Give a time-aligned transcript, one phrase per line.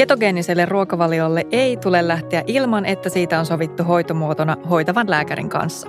[0.00, 5.88] Ketogeeniselle ruokavaliolle ei tule lähteä ilman, että siitä on sovittu hoitomuotona hoitavan lääkärin kanssa.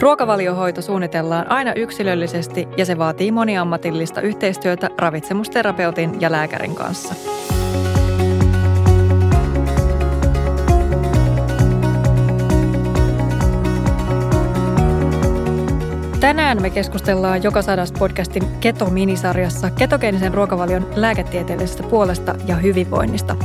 [0.00, 7.33] Ruokavaliohoito suunnitellaan aina yksilöllisesti ja se vaatii moniammatillista yhteistyötä ravitsemusterapeutin ja lääkärin kanssa.
[16.24, 23.36] Tänään me keskustellaan Joka sadas podcastin Keto-minisarjassa ketogeenisen ruokavalion lääketieteellisestä puolesta ja hyvinvoinnista.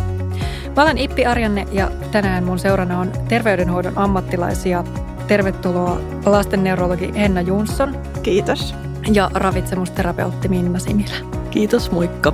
[0.75, 4.83] Mä olen Ippi Arjanne ja tänään mun seurana on terveydenhoidon ammattilaisia.
[5.27, 7.97] Tervetuloa lastenneurologi Henna Jonsson.
[8.23, 8.75] Kiitos.
[9.13, 11.15] Ja ravitsemusterapeutti Minna Similä.
[11.51, 12.33] Kiitos, moikka.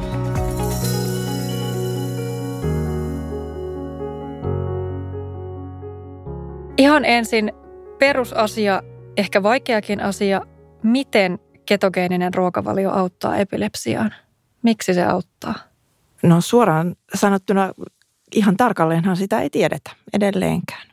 [6.78, 7.52] Ihan ensin
[8.00, 8.84] perusasia
[9.18, 10.42] ehkä vaikeakin asia,
[10.84, 14.14] miten ketogeeninen ruokavalio auttaa epilepsiaan?
[14.64, 15.56] Miksi se auttaa?
[16.24, 17.74] No suoraan sanottuna
[18.36, 20.88] ihan tarkalleenhan sitä ei tiedetä edelleenkään.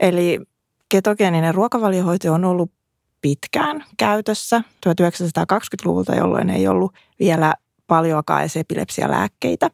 [0.00, 0.40] Eli
[0.88, 2.72] ketogeeninen ruokavaliohoito on ollut
[3.20, 7.54] pitkään käytössä 1920-luvulta, jolloin ei ollut vielä
[7.86, 9.70] paljoakaan edes epilepsialääkkeitä.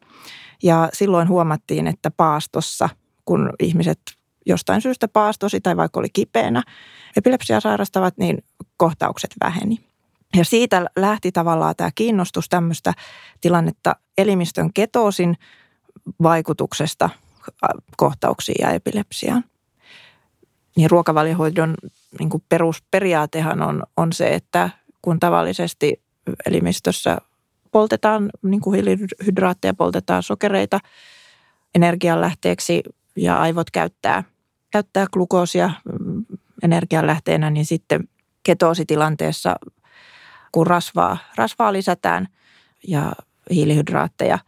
[0.63, 2.89] Ja silloin huomattiin, että paastossa,
[3.25, 3.99] kun ihmiset
[4.45, 6.63] jostain syystä paastosi tai vaikka oli kipeänä
[7.17, 8.43] epilepsia sairastavat, niin
[8.77, 9.77] kohtaukset väheni.
[10.35, 12.93] Ja siitä lähti tavallaan tämä kiinnostus tämmöistä
[13.41, 15.37] tilannetta elimistön ketoosin
[16.23, 17.09] vaikutuksesta
[17.97, 19.43] kohtauksiin ja epilepsiaan.
[20.75, 21.75] Niin ruokavaliohoidon
[22.19, 24.69] niin kuin perusperiaatehan on, on se, että
[25.01, 26.01] kun tavallisesti
[26.45, 27.17] elimistössä
[27.71, 30.79] poltetaan niin kuin hiilihydraatteja, poltetaan sokereita
[31.75, 32.83] energianlähteeksi
[33.15, 34.23] ja aivot käyttää,
[34.71, 36.25] käyttää glukoosia mm,
[36.63, 38.09] energianlähteenä, niin sitten
[38.43, 39.55] ketoositilanteessa,
[40.51, 42.27] kun rasvaa, rasvaa lisätään
[42.87, 43.13] ja
[43.49, 44.39] hiilihydraatteja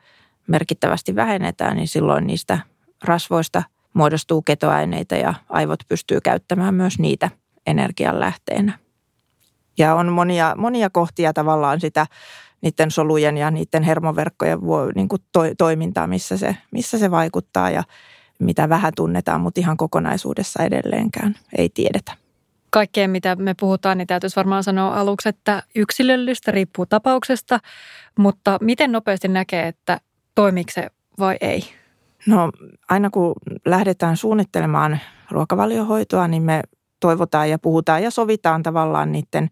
[0.47, 2.59] merkittävästi vähennetään, niin silloin niistä
[3.03, 3.63] rasvoista
[3.93, 7.29] muodostuu ketoaineita ja aivot pystyy käyttämään myös niitä
[7.67, 8.79] energianlähteenä.
[9.77, 12.07] Ja on monia, monia kohtia tavallaan sitä
[12.61, 14.59] niiden solujen ja niiden hermoverkkojen
[14.95, 17.83] niin kuin to, toimintaa, missä se, missä se vaikuttaa ja
[18.43, 22.11] mitä vähän tunnetaan, mutta ihan kokonaisuudessa edelleenkään ei tiedetä.
[22.69, 27.59] Kaikkeen, mitä me puhutaan, niin täytyisi varmaan sanoa aluksi, että yksilöllistä riippuu tapauksesta,
[28.17, 29.99] mutta miten nopeasti näkee, että
[30.35, 30.87] toimiko se
[31.19, 31.63] vai ei?
[32.27, 32.51] No
[32.89, 33.33] aina kun
[33.65, 34.99] lähdetään suunnittelemaan
[35.31, 36.61] ruokavaliohoitoa, niin me
[36.99, 39.49] toivotaan ja puhutaan ja sovitaan tavallaan niiden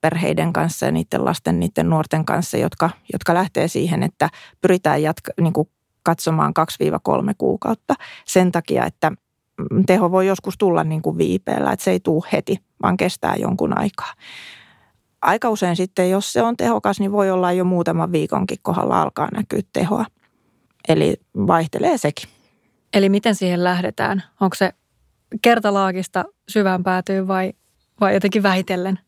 [0.00, 5.32] perheiden kanssa ja niiden lasten, niiden nuorten kanssa, jotka, jotka lähtee siihen, että pyritään jatka,
[5.40, 5.68] niin kuin
[6.02, 6.52] katsomaan
[6.82, 9.12] 2-3 kuukautta sen takia, että
[9.86, 13.78] teho voi joskus tulla niin kuin viipeellä, että se ei tule heti, vaan kestää jonkun
[13.78, 14.12] aikaa.
[15.22, 19.28] Aika usein sitten, jos se on tehokas, niin voi olla jo muutaman viikonkin kohdalla alkaa
[19.32, 20.04] näkyä tehoa.
[20.88, 22.28] Eli vaihtelee sekin.
[22.92, 24.22] Eli miten siihen lähdetään?
[24.40, 24.72] Onko se
[25.42, 27.52] kertalaakista syvään päätyy vai,
[28.00, 28.98] vai jotenkin vähitellen?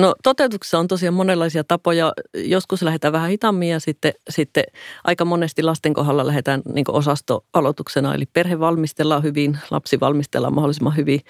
[0.00, 2.12] No toteutuksessa on tosiaan monenlaisia tapoja.
[2.34, 4.64] Joskus lähdetään vähän hitaammin ja sitten, sitten
[5.04, 8.14] aika monesti lasten kohdalla lähdetään niin osastoaloituksena.
[8.14, 11.20] Eli perhe valmistellaan hyvin, lapsi valmistellaan mahdollisimman hyvin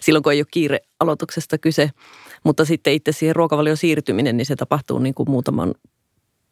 [0.00, 1.90] silloin, kun ei ole kiire aloituksesta kyse.
[2.44, 5.74] Mutta sitten itse siihen ruokavalioon siirtyminen, niin se tapahtuu niin kuin muutaman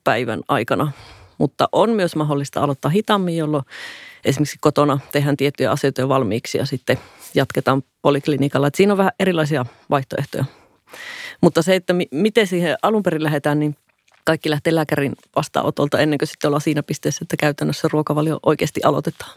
[0.05, 0.93] päivän aikana.
[1.39, 3.65] Mutta on myös mahdollista aloittaa hitaammin, jolloin
[4.25, 6.99] esimerkiksi kotona tehdään tiettyjä asioita jo valmiiksi ja sitten
[7.35, 8.67] jatketaan poliklinikalla.
[8.67, 10.45] Että siinä on vähän erilaisia vaihtoehtoja.
[11.41, 13.77] Mutta se, että mi- miten siihen alun perin lähdetään, niin
[14.25, 19.31] kaikki lähtee lääkärin vastaanotolta ennen kuin sitten ollaan siinä pisteessä, että käytännössä ruokavalio oikeasti aloitetaan.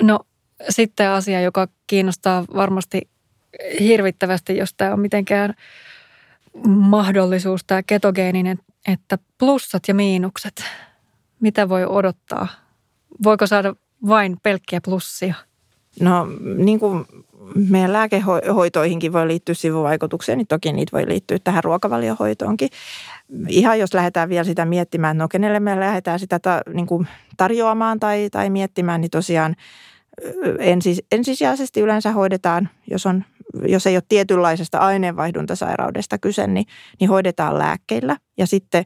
[0.00, 0.20] No
[0.68, 3.08] sitten asia, joka kiinnostaa varmasti
[3.80, 5.54] hirvittävästi, jos tämä on mitenkään
[6.66, 8.58] mahdollisuus, tämä ketogeeninen,
[8.88, 10.64] että plussat ja miinukset.
[11.40, 12.48] Mitä voi odottaa?
[13.24, 13.74] Voiko saada
[14.08, 15.34] vain pelkkiä plussia?
[16.00, 16.26] No
[16.56, 17.04] niin kuin
[17.54, 22.68] meidän lääkehoitoihinkin voi liittyä sivuvaikutuksia, niin toki niitä voi liittyä tähän ruokavaliohoitoonkin.
[23.48, 27.06] Ihan jos lähdetään vielä sitä miettimään, no kenelle me lähdetään sitä ta, niin kuin
[27.36, 29.56] tarjoamaan tai, tai miettimään, niin tosiaan
[30.58, 33.24] ensis, ensisijaisesti yleensä hoidetaan, jos, on,
[33.68, 36.66] jos ei ole tietynlaisesta aineenvaihduntasairaudesta kyse, niin,
[37.00, 38.16] niin hoidetaan lääkkeillä.
[38.38, 38.84] Ja sitten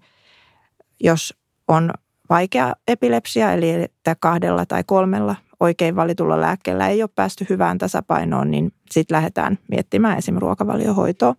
[1.00, 1.34] jos
[1.68, 1.90] on
[2.30, 8.50] vaikea epilepsia, eli että kahdella tai kolmella oikein valitulla lääkkeellä ei ole päästy hyvään tasapainoon,
[8.50, 11.34] niin sitten lähdetään miettimään esimerkiksi ruokavaliohoitoa.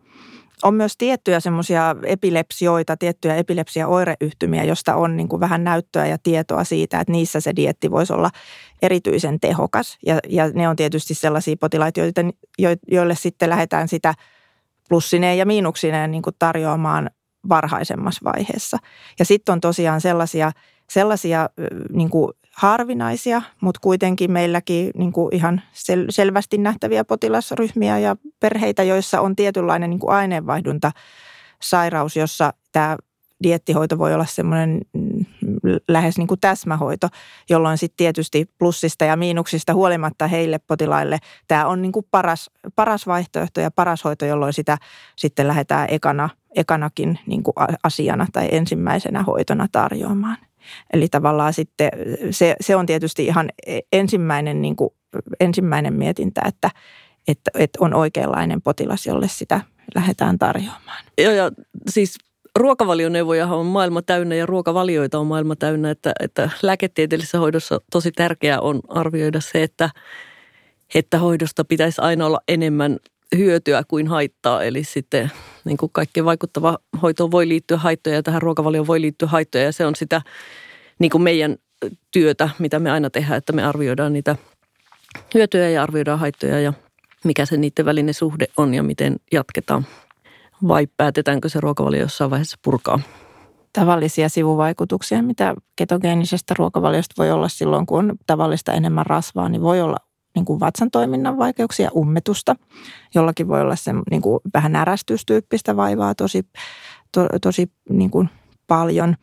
[0.63, 6.63] On myös tiettyjä semmoisia epilepsioita, tiettyjä epilepsia-oireyhtymiä, josta on niin kuin vähän näyttöä ja tietoa
[6.63, 8.29] siitä, että niissä se dietti voisi olla
[8.81, 9.97] erityisen tehokas.
[10.05, 14.13] Ja, ja ne on tietysti sellaisia potilaita, joille, joille sitten lähdetään sitä
[14.89, 17.09] plussineen ja miinuksineen niin kuin tarjoamaan
[17.49, 18.77] varhaisemmassa vaiheessa.
[19.19, 20.51] Ja sitten on tosiaan sellaisia,
[20.91, 21.49] sellaisia
[21.91, 28.83] niin kuin harvinaisia, mutta kuitenkin meilläkin niin kuin ihan sel- selvästi nähtäviä potilasryhmiä ja perheitä,
[28.83, 30.91] joissa on tietynlainen niin kuin aineenvaihdunta
[31.61, 32.97] sairaus, jossa tämä
[33.43, 35.25] diettihoito voi olla semmoinen mm,
[35.87, 37.07] lähes niin kuin täsmähoito,
[37.49, 41.17] jolloin sitten tietysti plussista ja miinuksista huolimatta heille potilaille
[41.47, 44.77] tämä on niin kuin paras, paras vaihtoehto ja paras hoito, jolloin sitä
[45.15, 50.37] sitten lähdetään ekana, ekanakin niin kuin asiana tai ensimmäisenä hoitona tarjoamaan.
[50.93, 51.89] Eli tavallaan sitten
[52.31, 53.49] se, se on tietysti ihan
[53.91, 54.89] ensimmäinen, niin kuin,
[55.39, 56.69] ensimmäinen mietintä, että,
[57.27, 59.61] että, että on oikeanlainen potilas, jolle sitä
[59.95, 61.05] lähdetään tarjoamaan.
[61.17, 61.51] Joo, ja
[61.89, 62.17] siis
[62.55, 68.61] ruokavalioneuvoja on maailma täynnä ja ruokavalioita on maailma täynnä, että, että lääketieteellisessä hoidossa tosi tärkeää
[68.61, 69.89] on arvioida se, että,
[70.95, 72.97] että hoidosta pitäisi aina olla enemmän
[73.37, 74.63] hyötyä kuin haittaa.
[74.63, 75.31] Eli sitten
[75.65, 79.71] niin kuin kaikkein vaikuttava hoitoon voi liittyä haittoja ja tähän ruokavalioon voi liittyä haittoja ja
[79.71, 80.21] se on sitä
[80.99, 81.55] niin kuin meidän
[82.11, 84.35] työtä, mitä me aina tehdään, että me arvioidaan niitä
[85.33, 86.73] hyötyjä ja arvioidaan haittoja ja
[87.23, 89.85] mikä se niiden välinen suhde on ja miten jatketaan.
[90.67, 92.99] Vai päätetäänkö se ruokavalio jossain vaiheessa purkaa?
[93.73, 99.81] Tavallisia sivuvaikutuksia, mitä ketogeenisestä ruokavaliosta voi olla silloin, kun on tavallista enemmän rasvaa, niin voi
[99.81, 99.97] olla
[100.35, 102.55] niin kuin vatsan toiminnan vaikeuksia, ummetusta.
[103.15, 106.43] Jollakin voi olla se niin kuin vähän närästystyyppistä vaivaa tosi,
[107.11, 108.29] to, tosi niin kuin
[108.67, 109.15] paljon.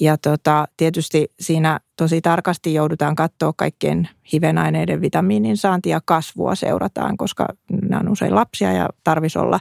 [0.00, 7.16] Ja tota, tietysti siinä tosi tarkasti joudutaan katsoa kaikkien hivenaineiden vitamiinin saantia ja kasvua seurataan,
[7.16, 7.48] koska
[7.82, 9.58] nämä on usein lapsia ja tarvisi olla,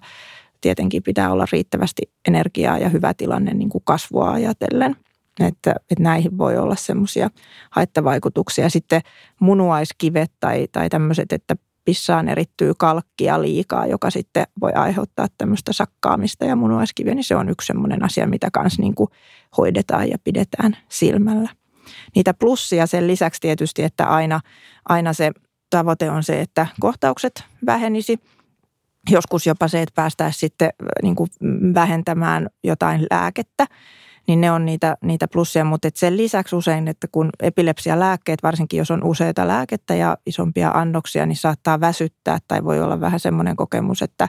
[0.61, 4.95] tietenkin pitää olla riittävästi energiaa ja hyvä tilanne niin kuin kasvua ajatellen–
[5.45, 7.29] että, että näihin voi olla semmoisia
[7.71, 8.69] haittavaikutuksia.
[8.69, 9.01] Sitten
[9.39, 11.55] munuaiskivet tai, tai tämmöiset, että
[11.85, 17.49] pissaan erittyy kalkkia liikaa, joka sitten voi aiheuttaa tämmöistä sakkaamista ja munuaiskiviä, niin se on
[17.49, 19.09] yksi semmoinen asia, mitä kanssa niin kuin
[19.57, 21.49] hoidetaan ja pidetään silmällä.
[22.15, 24.39] Niitä plussia sen lisäksi tietysti, että aina,
[24.89, 25.31] aina se
[25.69, 28.19] tavoite on se, että kohtaukset vähenisi.
[29.09, 30.69] Joskus jopa se, että päästäisiin sitten
[31.03, 31.29] niin kuin
[31.73, 33.67] vähentämään jotain lääkettä
[34.27, 35.63] niin ne on niitä, niitä plussia.
[35.63, 41.25] Mutta sen lisäksi usein, että kun epilepsialääkkeet, varsinkin jos on useita lääkettä ja isompia annoksia,
[41.25, 44.27] niin saattaa väsyttää tai voi olla vähän semmoinen kokemus, että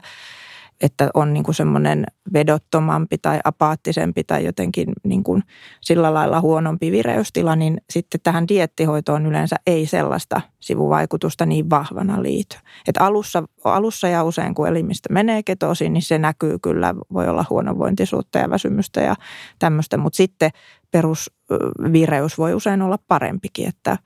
[0.81, 5.43] että on niin kuin semmoinen vedottomampi tai apaattisempi tai jotenkin niin kuin
[5.81, 12.57] sillä lailla huonompi vireystila, niin sitten tähän diettihoitoon yleensä ei sellaista sivuvaikutusta niin vahvana liity.
[12.87, 17.45] Et alussa, alussa ja usein kun elimistä menee ketosiin, niin se näkyy kyllä, voi olla
[17.49, 19.15] huonovointisuutta ja väsymystä ja
[19.59, 20.51] tämmöistä, mutta sitten
[20.91, 23.97] perusvireys voi usein olla parempikin, että,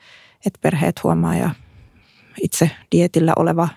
[0.45, 1.49] että perheet huomaa ja
[2.41, 3.67] itse dietillä oleva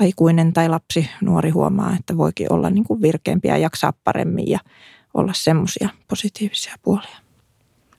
[0.00, 4.58] aikuinen tai lapsi, nuori huomaa, että voikin olla niin kuin virkeämpi ja jaksaa paremmin ja
[5.14, 7.16] olla semmoisia positiivisia puolia.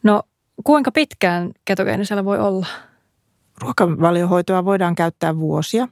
[0.03, 0.23] No
[0.63, 2.67] kuinka pitkään ketogeenisellä voi olla?
[3.61, 5.87] Ruokavaliohoitoa voidaan käyttää vuosia,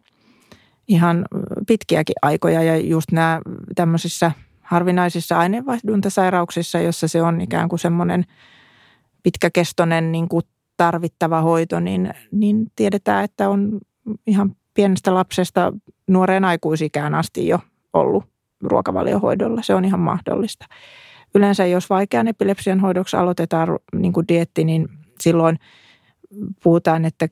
[0.87, 1.25] ihan
[1.67, 3.41] pitkiäkin aikoja ja just nämä
[3.75, 8.25] tämmöisissä harvinaisissa aineenvaihduntasairauksissa, jossa se on ikään kuin semmoinen
[9.23, 10.43] pitkäkestoinen niin kuin
[10.77, 13.79] tarvittava hoito, niin, niin tiedetään, että on
[14.27, 15.73] ihan pienestä lapsesta
[16.07, 17.59] nuoreen aikuisikään asti jo
[17.93, 18.23] ollut
[18.63, 19.61] ruokavaliohoidolla.
[19.61, 20.65] Se on ihan mahdollista.
[21.35, 24.89] Yleensä jos vaikean epilepsian hoidoksi aloitetaan niin kuin dietti, niin
[25.21, 25.59] silloin
[26.63, 27.27] puhutaan, että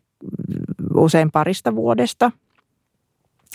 [0.96, 2.32] usein parista vuodesta,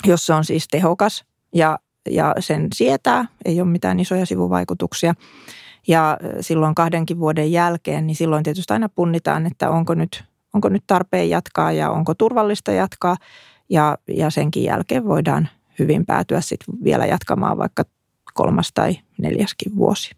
[0.07, 1.79] jos se on siis tehokas ja,
[2.11, 5.15] ja sen sietää, ei ole mitään isoja sivuvaikutuksia.
[5.89, 10.85] Ja silloin kahdenkin vuoden jälkeen, niin silloin tietysti aina punnitaan, että onko nyt, onko nyt
[10.87, 13.17] tarpeen jatkaa ja onko turvallista jatkaa.
[13.69, 17.85] Ja, ja senkin jälkeen voidaan hyvin päätyä sitten vielä jatkamaan vaikka
[18.35, 20.11] kolmas tai neljäskin vuosi.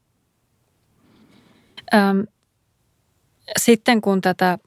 [1.94, 2.26] Öm,
[3.58, 4.58] sitten kun tätä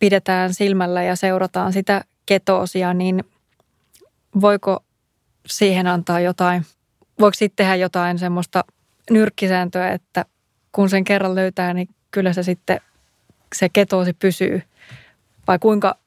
[0.00, 3.24] pidetään silmällä ja seurataan sitä ketoosia, niin
[4.40, 4.84] voiko
[5.46, 6.66] siihen antaa jotain,
[7.20, 8.64] voiko sitten tehdä jotain semmoista
[9.10, 10.24] nyrkkisääntöä, että
[10.72, 12.80] kun sen kerran löytää, niin kyllä se sitten
[13.54, 14.62] se ketoosi pysyy?
[15.46, 15.98] Vai kuinka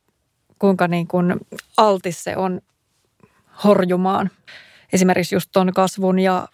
[0.62, 1.36] kuinka niin kuin
[1.78, 2.62] altis se on
[3.64, 4.30] horjumaan.
[4.94, 6.48] Esimerkiksi just tuon kasvun ja,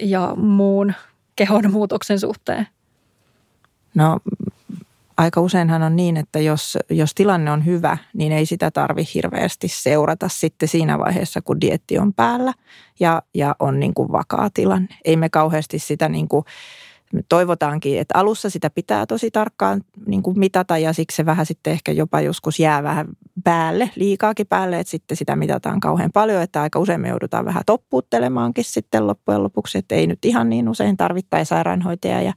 [0.00, 0.92] ja muun
[1.36, 2.66] kehon muutoksen suhteen.
[3.94, 4.20] No
[5.16, 9.68] aika useinhan on niin, että jos, jos tilanne on hyvä, niin ei sitä tarvi hirveästi
[9.68, 12.52] seurata sitten siinä vaiheessa, kun dietti on päällä
[13.00, 14.88] ja, ja on niin kuin vakaa tilanne.
[15.04, 16.44] Ei me kauheasti sitä niin kuin
[17.28, 21.72] toivotaankin, että alussa sitä pitää tosi tarkkaan niin kuin mitata ja siksi se vähän sitten
[21.72, 23.06] ehkä jopa joskus jää vähän
[23.44, 27.62] päälle, liikaakin päälle, että sitten sitä mitataan kauhean paljon, että aika usein me joudutaan vähän
[27.66, 32.32] toppuuttelemaankin sitten loppujen lopuksi, että ei nyt ihan niin usein tarvittaisi sairaanhoitaja ja,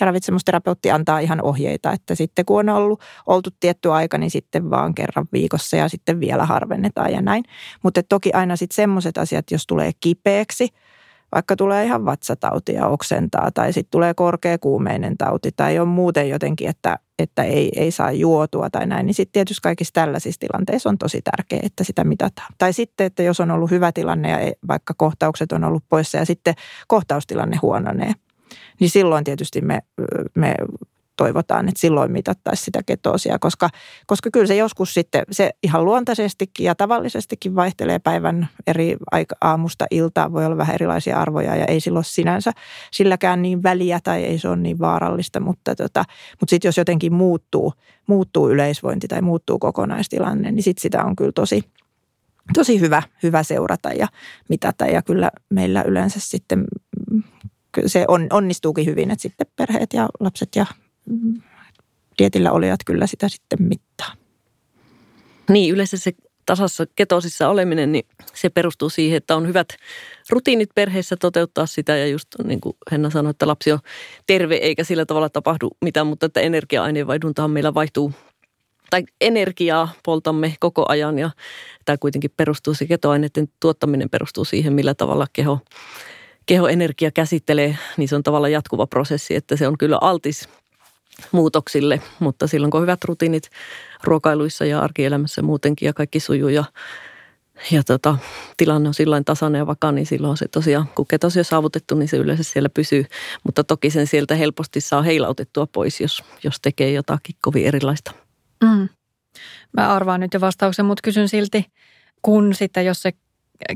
[0.00, 4.70] ja ravitsemusterapeutti antaa ihan ohjeita, että sitten kun on ollut, oltu tietty aika, niin sitten
[4.70, 7.44] vaan kerran viikossa ja sitten vielä harvennetaan ja näin.
[7.82, 10.68] Mutta toki aina sitten semmoiset asiat, jos tulee kipeäksi–
[11.34, 16.98] vaikka tulee ihan vatsatautia oksentaa tai sitten tulee korkeakuumeinen tauti tai on muuten jotenkin, että,
[17.18, 21.22] että ei, ei saa juotua tai näin, niin sitten tietysti kaikissa tällaisissa tilanteissa on tosi
[21.22, 22.48] tärkeää, että sitä mitataan.
[22.58, 26.26] Tai sitten, että jos on ollut hyvä tilanne ja vaikka kohtaukset on ollut poissa ja
[26.26, 26.54] sitten
[26.88, 28.12] kohtaustilanne huononee,
[28.80, 29.82] niin silloin tietysti me,
[30.34, 30.54] me
[31.16, 33.68] toivotaan, että silloin mitattaisiin sitä ketoosia, koska,
[34.06, 39.86] koska kyllä se joskus sitten, se ihan luontaisestikin ja tavallisestikin vaihtelee päivän eri aika, aamusta
[39.90, 42.52] iltaan, voi olla vähän erilaisia arvoja ja ei silloin sinänsä
[42.92, 46.04] silläkään niin väliä tai ei se ole niin vaarallista, mutta, tota,
[46.40, 47.72] mutta sitten jos jotenkin muuttuu,
[48.06, 51.62] muuttuu yleisvointi tai muuttuu kokonaistilanne, niin sitten sitä on kyllä tosi,
[52.54, 54.08] tosi hyvä, hyvä seurata ja
[54.48, 54.84] mitata.
[54.84, 56.64] Ja kyllä meillä yleensä sitten
[57.86, 60.66] se on, onnistuukin hyvin, että sitten perheet ja lapset ja
[62.18, 64.12] dietillä olijat kyllä sitä sitten mittaa.
[65.48, 66.12] Niin, yleensä se
[66.46, 69.68] tasassa ketosissa oleminen, niin se perustuu siihen, että on hyvät
[70.30, 71.96] rutiinit perheessä toteuttaa sitä.
[71.96, 73.78] Ja just niin kuin Henna sanoi, että lapsi on
[74.26, 78.12] terve eikä sillä tavalla tapahdu mitään, mutta että energia-aineenvaihduntahan meillä vaihtuu
[78.90, 81.30] tai energiaa poltamme koko ajan ja
[81.84, 85.58] tämä kuitenkin perustuu, se ketoaineiden tuottaminen perustuu siihen, millä tavalla keho,
[86.46, 90.48] keho energia käsittelee, niin se on tavallaan jatkuva prosessi, että se on kyllä altis
[91.32, 93.50] muutoksille, mutta silloin kun on hyvät rutiinit
[94.04, 96.64] ruokailuissa ja arkielämässä muutenkin ja kaikki sujuu ja,
[97.70, 98.18] ja tota,
[98.56, 102.08] tilanne on silloin tasainen ja vakaa, niin silloin se tosiaan, kun ketosi on saavutettu, niin
[102.08, 103.04] se yleensä siellä pysyy.
[103.44, 108.12] Mutta toki sen sieltä helposti saa heilautettua pois, jos, jos tekee jotakin kovin erilaista.
[108.62, 108.88] Mm.
[109.72, 111.66] Mä arvaan nyt jo vastauksen, mutta kysyn silti,
[112.22, 113.12] kun sitten jos se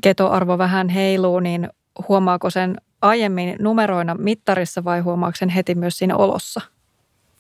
[0.03, 1.69] ketoarvo vähän heiluu, niin
[2.09, 6.61] huomaako sen aiemmin numeroina mittarissa vai huomaako sen heti myös siinä olossa–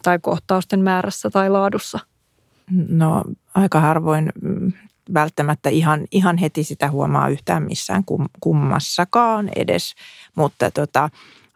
[0.02, 1.98] tai kohtausten määrässä tai laadussa?
[2.88, 3.24] No
[3.54, 4.72] aika harvoin mm,
[5.14, 8.02] välttämättä ihan, ihan heti sitä huomaa yhtään missään
[8.40, 9.94] kummassakaan edes,
[10.36, 11.10] mutta tota,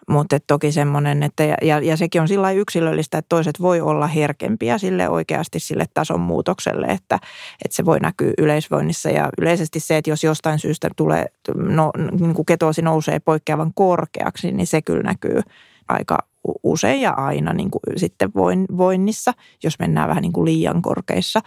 [0.08, 4.78] mutta toki semmoinen, että ja, ja sekin on sillä yksilöllistä, että toiset voi olla herkempiä
[4.78, 7.18] sille oikeasti sille tason muutokselle, että,
[7.64, 12.34] että se voi näkyä yleisvoinnissa ja yleisesti se, että jos jostain syystä tulee, no, niin
[12.34, 15.40] kuin ketoosi nousee poikkeavan korkeaksi, niin se kyllä näkyy
[15.88, 16.18] aika
[16.62, 18.32] usein ja aina niin kuin sitten
[18.76, 21.40] voinnissa, jos mennään vähän niin kuin liian korkeissa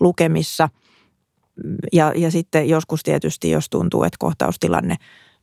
[0.00, 0.68] lukemissa.
[1.92, 4.96] Ja, ja sitten joskus tietysti, jos tuntuu, että kohtaustilanne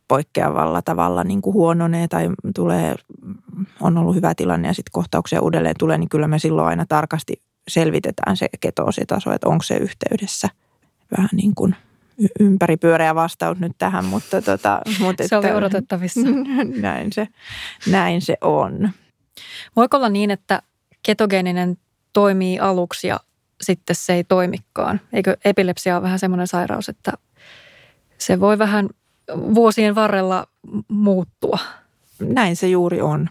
[0.08, 2.96] poikkeavalla tavalla niin kuin huononee tai tulee,
[3.82, 7.42] on ollut hyvä tilanne ja sitten kohtauksia uudelleen tulee, niin kyllä me silloin aina tarkasti
[7.68, 10.50] selvitetään se ketoositaso, että onko se yhteydessä
[11.18, 11.76] vähän niin kuin–
[12.40, 16.22] ympäripyöreä vastaus nyt tähän, mutta tota, mutta se oli odotettavissa.
[16.82, 17.28] näin, se,
[17.92, 18.90] näin se on.
[19.76, 20.62] Voiko olla niin, että
[21.04, 21.78] ketogeeninen
[22.14, 23.20] toimii aluksi ja
[23.62, 25.02] sitten se ei toimikaan?
[25.14, 27.14] Eikö epilepsia ole vähän semmoinen sairaus, että
[28.18, 28.90] se voi vähän
[29.56, 30.48] vuosien varrella
[30.88, 31.60] muuttua?
[32.20, 33.30] Näin se juuri on.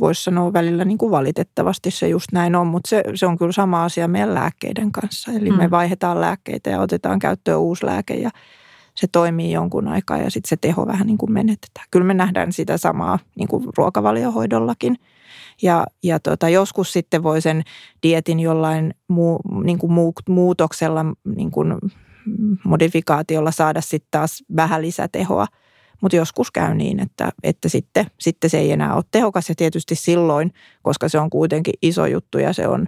[0.00, 3.52] Voisi sanoa välillä niin kuin valitettavasti se just näin on, mutta se, se on kyllä
[3.52, 5.32] sama asia meidän lääkkeiden kanssa.
[5.32, 5.56] Eli mm.
[5.56, 8.30] me vaihdetaan lääkkeitä ja otetaan käyttöön uusi lääke ja
[8.94, 11.86] se toimii jonkun aikaa ja sitten se teho vähän niin kuin menetetään.
[11.90, 14.96] Kyllä me nähdään sitä samaa niin kuin ruokavaliohoidollakin–
[15.62, 17.62] ja, ja tota, joskus sitten voi sen
[18.02, 21.04] dietin jollain muu, niin kuin muu, muutoksella,
[21.36, 21.74] niin kuin
[22.64, 25.46] modifikaatiolla saada sitten taas vähän lisätehoa.
[26.00, 29.94] Mutta joskus käy niin, että, että sitten, sitten se ei enää ole tehokas ja tietysti
[29.94, 30.52] silloin,
[30.82, 32.86] koska se on kuitenkin iso juttu ja se on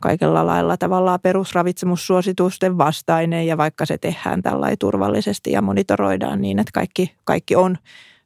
[0.00, 6.70] kaikella lailla tavallaan perusravitsemussuositusten vastainen ja vaikka se tehdään tällä turvallisesti ja monitoroidaan niin, että
[6.74, 7.78] kaikki, kaikki on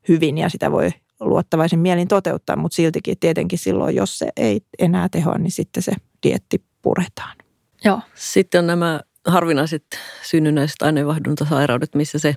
[0.08, 5.08] hyvin ja sitä voi luottavaisin mielin toteuttaa, mutta siltikin tietenkin silloin, jos se ei enää
[5.08, 5.92] tehoa, niin sitten se
[6.22, 7.36] dietti puretaan.
[7.84, 8.00] Joo.
[8.14, 9.84] Sitten on nämä harvinaiset
[10.22, 12.34] synnynnäiset aineenvaihduntasairaudet, missä se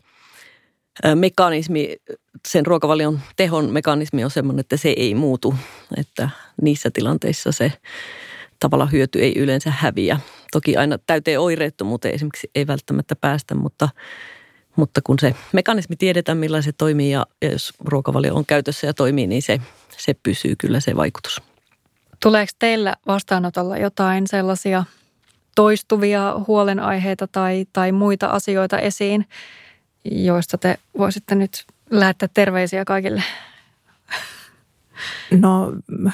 [1.16, 1.96] mekanismi,
[2.48, 5.56] sen ruokavalion tehon mekanismi on sellainen, että se ei muutu.
[5.98, 6.30] Että
[6.62, 7.74] niissä tilanteissa se
[8.60, 10.20] tavalla hyöty ei yleensä häviä.
[10.52, 13.90] Toki aina täyteen oireettomuuteen esimerkiksi ei välttämättä päästä, mutta
[14.76, 18.94] mutta kun se mekanismi tiedetään, millä se toimii ja, ja jos ruokavalio on käytössä ja
[18.94, 19.62] toimii, niin se,
[19.98, 21.42] se pysyy kyllä se vaikutus.
[22.20, 24.84] Tuleeko teillä vastaanotolla jotain sellaisia
[25.56, 29.26] toistuvia huolenaiheita tai, tai muita asioita esiin,
[30.06, 33.24] joista te voisitte nyt lähettää terveisiä kaikille
[35.32, 35.74] No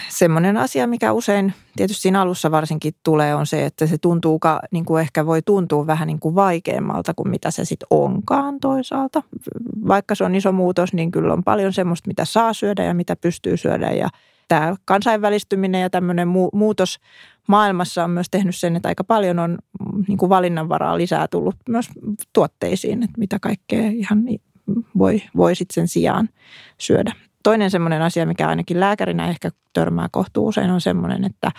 [0.10, 4.40] semmoinen asia, mikä usein tietysti siinä alussa varsinkin tulee, on se, että se tuntuu,
[4.72, 9.24] niin kuin ehkä voi tuntua vähän niin kuin vaikeammalta kuin mitä se sitten onkaan toisaalta.
[9.88, 13.16] Vaikka se on iso muutos, niin kyllä on paljon semmoista, mitä saa syödä ja mitä
[13.16, 14.10] pystyy syödä ja
[14.48, 17.00] tämä kansainvälistyminen ja tämmöinen muutos
[17.48, 19.58] maailmassa on myös tehnyt sen, että aika paljon on
[20.08, 21.90] niin kuin valinnanvaraa lisää tullut myös
[22.34, 24.24] tuotteisiin, että mitä kaikkea ihan
[24.98, 26.30] voi, voi sitten sen sijaan
[26.78, 27.12] syödä.
[27.44, 31.52] Toinen semmoinen asia, mikä ainakin lääkärinä ehkä törmää kohtuu usein, on semmoinen, että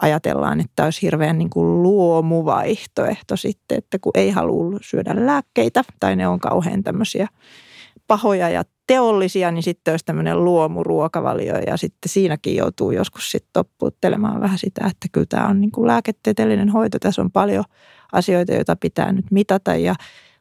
[0.00, 6.16] ajatellaan, että olisi hirveän niin kuin luomuvaihtoehto sitten, että kun ei halua syödä lääkkeitä tai
[6.16, 7.28] ne on kauhean tämmöisiä
[8.12, 14.40] pahoja ja teollisia, niin sitten olisi tämmöinen luomuruokavalio ja sitten siinäkin joutuu joskus sitten toppuuttelemaan
[14.40, 16.98] vähän sitä, että kyllä tämä on niin kuin lääketieteellinen hoito.
[16.98, 17.64] Tässä on paljon
[18.12, 19.94] asioita, joita pitää nyt mitata ja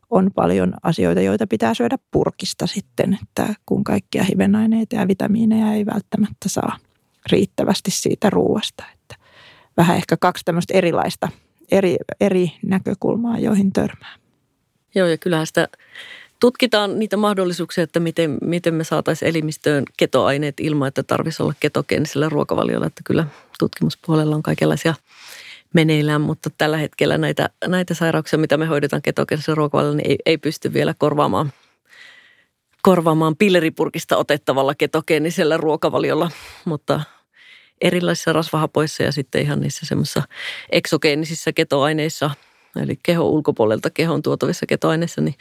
[0.09, 5.85] on paljon asioita, joita pitää syödä purkista sitten, että kun kaikkia hivenaineita ja vitamiineja ei
[5.85, 6.77] välttämättä saa
[7.31, 8.83] riittävästi siitä ruuasta.
[8.93, 9.15] Että
[9.77, 11.29] vähän ehkä kaksi tämmöistä erilaista,
[11.71, 14.15] eri, eri näkökulmaa, joihin törmää.
[14.95, 15.67] Joo, ja kyllähän sitä
[16.41, 22.29] tutkitaan niitä mahdollisuuksia, että miten, miten me saataisiin elimistöön ketoaineet ilman, että tarvitsisi olla ketogeenisellä
[22.29, 22.85] ruokavaliolla.
[22.85, 23.25] Että kyllä
[23.59, 24.95] tutkimuspuolella on kaikenlaisia
[25.73, 30.37] meneillään, mutta tällä hetkellä näitä, näitä sairauksia, mitä me hoidetaan ketogeenisellä ruokavaliolla, niin ei, ei
[30.37, 31.53] pysty vielä korvaamaan,
[32.81, 36.31] korvaamaan pilleripurkista otettavalla ketogeenisellä ruokavaliolla,
[36.65, 37.01] mutta
[37.81, 40.23] erilaisissa rasvahapoissa ja sitten ihan niissä semmoisissa
[40.69, 42.31] eksogeenisissä ketoaineissa,
[42.83, 45.35] eli kehon ulkopuolelta kehon tuotavissa ketoaineissa, niin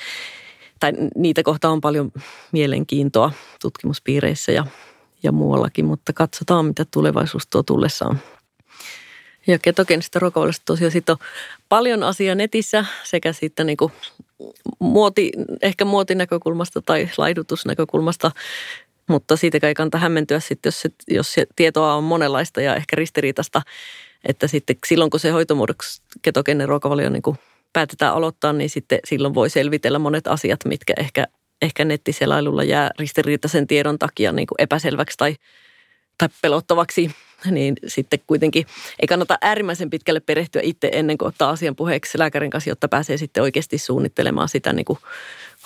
[0.80, 2.12] tai niitä kohtaa on paljon
[2.52, 4.66] mielenkiintoa tutkimuspiireissä ja,
[5.22, 8.20] ja muuallakin, mutta katsotaan, mitä tulevaisuus tuo tullessaan.
[9.46, 11.26] Ja ketogeenistä ruokavaliota tosiaan sitten on
[11.68, 13.92] paljon asiaa netissä sekä sitten niin kuin
[14.78, 15.32] muoti,
[15.62, 18.30] ehkä muotinäkökulmasta tai laidutusnäkökulmasta,
[19.08, 22.96] mutta siitä ei kannata hämmentyä sitten, jos se, jos se tietoa on monenlaista ja ehkä
[22.96, 23.62] ristiriitasta,
[24.28, 27.22] että sitten silloin kun se hoitomuodoksi ketogeeninen ruokavalio niin
[27.72, 31.26] päätetään aloittaa, niin sitten silloin voi selvitellä monet asiat, mitkä ehkä,
[31.62, 35.36] ehkä nettiselailulla jää ristiriitaisen tiedon takia niin kuin epäselväksi tai,
[36.18, 37.10] tai pelottavaksi.
[37.50, 38.66] Niin sitten kuitenkin
[39.02, 43.16] ei kannata äärimmäisen pitkälle perehtyä itse ennen kuin ottaa asian puheeksi lääkärin kanssa, jotta pääsee
[43.16, 44.99] sitten oikeasti suunnittelemaan sitä niin kuin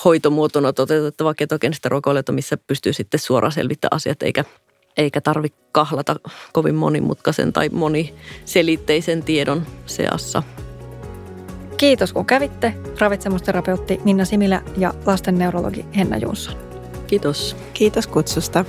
[0.04, 4.44] hoitomuotona toteutettavaa ketogeenistä ruokailua, missä pystyy sitten suoraan selvittämään asiat, eikä
[4.96, 6.16] eikä tarvitse kahlata
[6.52, 10.42] kovin monimutkaisen tai moniselitteisen tiedon seassa.
[11.76, 16.54] Kiitos kun kävitte, ravitsemusterapeutti Minna Similä ja lastenneurologi Henna Jonsson.
[17.06, 17.56] Kiitos.
[17.74, 18.64] Kiitos kutsusta.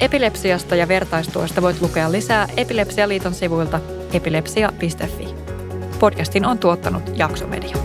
[0.00, 3.80] Epilepsiasta ja vertaistuosta voit lukea lisää Epilepsialiiton sivuilta
[4.12, 5.28] epilepsia.fi.
[5.98, 7.83] Podcastin on tuottanut Jaksomedia.